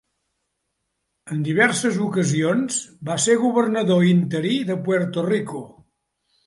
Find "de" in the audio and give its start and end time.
4.73-4.81